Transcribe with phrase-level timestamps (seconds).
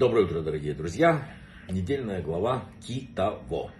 [0.00, 1.28] Доброе утро, дорогие друзья.
[1.68, 3.70] Недельная глава Китаво.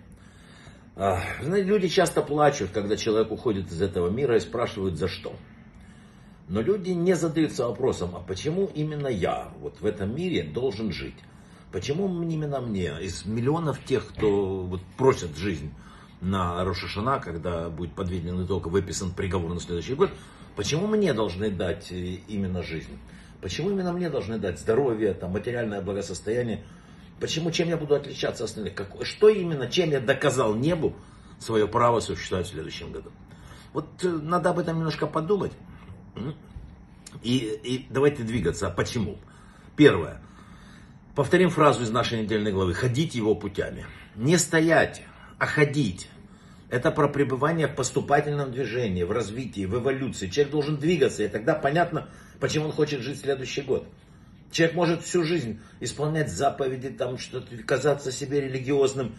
[0.95, 5.35] А, знаете, люди часто плачут, когда человек уходит из этого мира и спрашивают, за что.
[6.47, 11.17] Но люди не задаются вопросом, а почему именно я вот в этом мире должен жить?
[11.73, 15.73] Почему именно мне, из миллионов тех, кто вот просят жизнь
[16.21, 20.11] на Рошашана, когда будет подведен итог, выписан приговор на следующий год,
[20.55, 22.99] почему мне должны дать э, именно жизнь?
[23.41, 26.63] Почему именно мне должны дать здоровье, там, материальное благосостояние?
[27.21, 28.75] Почему, чем я буду отличаться от остальных?
[28.75, 30.95] Как, что именно, чем я доказал небу
[31.39, 33.11] свое право существовать в следующем году?
[33.73, 35.53] Вот э, надо об этом немножко подумать.
[37.23, 38.69] И, и давайте двигаться.
[38.69, 39.19] А почему?
[39.77, 40.21] Первое.
[41.15, 42.75] Повторим фразу из нашей недельной главы.
[42.75, 43.87] Ходить его путями.
[44.17, 45.03] Не стоять,
[45.39, 46.09] а ходить.
[46.69, 50.29] Это про пребывание в поступательном движении, в развитии, в эволюции.
[50.29, 52.09] Человек должен двигаться, и тогда понятно,
[52.41, 53.87] почему он хочет жить следующий год.
[54.51, 59.15] Человек может всю жизнь исполнять заповеди, там что-то, казаться себе религиозным,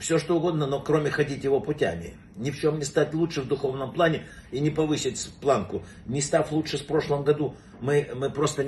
[0.00, 2.14] все что угодно, но кроме ходить его путями.
[2.36, 5.82] Ни в чем не стать лучше в духовном плане и не повысить планку.
[6.06, 8.66] Не став лучше с прошлом году, мы, мы просто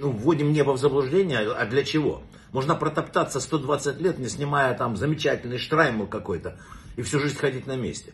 [0.00, 1.40] ну, вводим небо в заблуждение.
[1.40, 2.22] А для чего?
[2.52, 6.58] Можно протоптаться 120 лет, не снимая там замечательный штраймл какой-то,
[6.96, 8.12] и всю жизнь ходить на месте.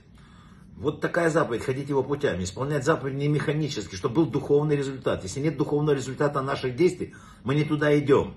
[0.77, 5.23] Вот такая заповедь, ходить его путями, исполнять заповедь не механически, чтобы был духовный результат.
[5.23, 8.35] Если нет духовного результата наших действий, мы не туда идем.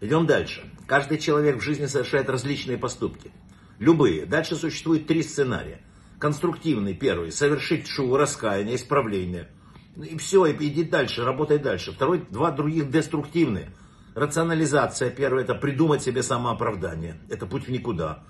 [0.00, 0.64] Идем дальше.
[0.86, 3.32] Каждый человек в жизни совершает различные поступки.
[3.78, 4.24] Любые.
[4.26, 5.80] Дальше существует три сценария.
[6.18, 7.32] Конструктивный первый.
[7.32, 9.48] Совершить шоу, раскаяние, исправление.
[9.96, 11.92] И все, и иди дальше, работай дальше.
[11.92, 13.72] Второй, два других деструктивные.
[14.14, 15.10] Рационализация.
[15.10, 17.20] Первое, это придумать себе самооправдание.
[17.28, 18.24] Это путь в никуда.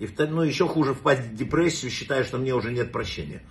[0.00, 3.42] И ну, еще хуже впасть в депрессию, считая, что мне уже нет прощения.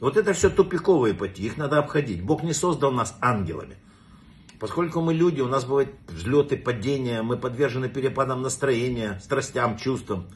[0.00, 2.22] Вот это все тупиковые пути, их надо обходить.
[2.22, 3.76] Бог не создал нас ангелами.
[4.58, 10.28] Поскольку мы люди, у нас бывают взлеты, падения, мы подвержены перепадам настроения, страстям, чувствам.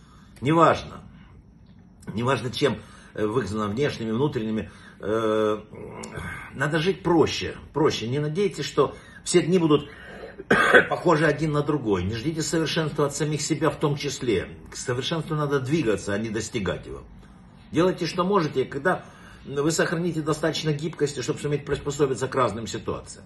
[0.42, 1.00] Неважно.
[2.12, 2.76] Неважно чем
[3.14, 4.70] э, вызвано внешними, внутренними.
[5.00, 5.62] Э,
[6.54, 7.56] надо жить проще.
[7.72, 8.06] Проще.
[8.06, 9.88] Не надейтесь, что все дни будут
[10.88, 12.04] похожи один на другой.
[12.04, 14.48] Не ждите совершенства от самих себя в том числе.
[14.70, 17.02] К совершенству надо двигаться, а не достигать его.
[17.72, 19.04] Делайте, что можете, когда
[19.44, 23.24] вы сохраните достаточно гибкости, чтобы суметь приспособиться к разным ситуациям.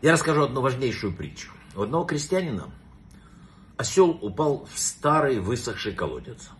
[0.00, 1.52] Я расскажу одну важнейшую притчу.
[1.76, 2.70] У одного крестьянина
[3.76, 6.50] осел упал в старый высохший колодец.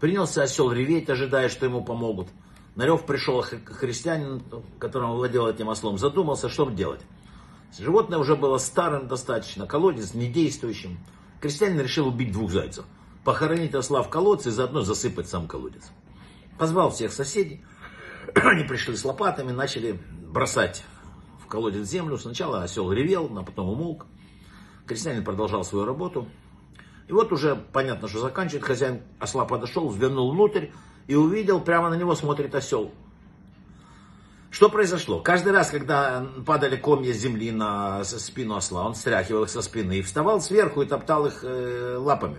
[0.00, 2.28] Принялся осел реветь, ожидая, что ему помогут.
[2.76, 4.42] На рев пришел христианин,
[4.78, 7.00] которым владел этим ослом, задумался, что делать.
[7.76, 10.98] Животное уже было старым достаточно, колодец недействующим.
[11.40, 12.84] Крестьянин решил убить двух зайцев.
[13.24, 15.90] Похоронить осла в колодце и заодно засыпать сам колодец.
[16.58, 17.64] Позвал всех соседей.
[18.34, 20.84] Они пришли с лопатами, начали бросать
[21.48, 22.16] колодец землю.
[22.16, 24.06] Сначала осел ревел, а потом умолк.
[24.86, 26.28] Крестьянин продолжал свою работу.
[27.06, 28.64] И вот уже понятно, что заканчивает.
[28.64, 30.68] Хозяин осла подошел, взглянул внутрь
[31.06, 32.92] и увидел, прямо на него смотрит осел.
[34.50, 35.20] Что произошло?
[35.20, 40.02] Каждый раз, когда падали комья земли на спину осла, он стряхивал их со спины и
[40.02, 42.38] вставал сверху и топтал их э, лапами.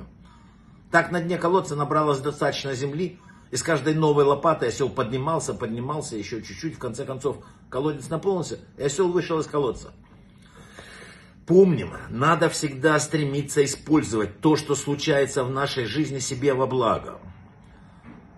[0.92, 3.20] Так на дне колодца набралось достаточно земли,
[3.52, 6.76] и с каждой новой лопатой осел поднимался, поднимался еще чуть-чуть.
[6.76, 7.38] В конце концов,
[7.70, 9.92] колодец наполнился, и осел вышел из колодца.
[11.46, 17.20] Помним, надо всегда стремиться использовать то, что случается в нашей жизни себе во благо.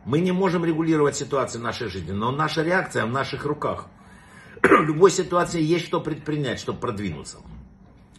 [0.03, 3.85] Мы не можем регулировать ситуации в нашей жизни, но наша реакция в наших руках.
[4.63, 7.38] В любой ситуации есть что предпринять, чтобы продвинуться.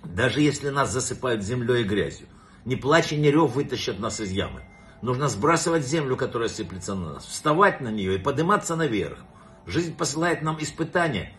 [0.05, 2.29] Даже если нас засыпают землей и грязью.
[2.65, 4.63] Ни плач и ни рев вытащат нас из ямы.
[5.03, 9.19] Нужно сбрасывать землю, которая сыплется на нас, вставать на нее и подниматься наверх.
[9.67, 11.33] Жизнь посылает нам испытания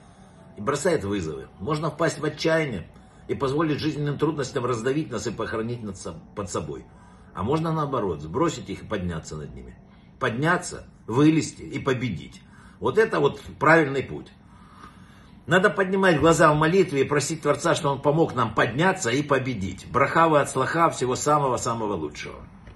[0.58, 1.48] и бросает вызовы.
[1.60, 2.90] Можно впасть в отчаяние
[3.30, 5.80] и позволить жизненным трудностям раздавить нас и похоронить
[6.36, 6.86] под собой.
[7.34, 9.78] А можно наоборот, сбросить их и подняться над ними.
[10.24, 12.42] Подняться, вылезти и победить.
[12.80, 14.32] Вот это вот правильный путь.
[15.48, 19.86] Надо поднимать глаза в молитве и просить Творца, что Он помог нам подняться и победить.
[19.92, 22.40] Брахава от слаха всего самого-самого лучшего.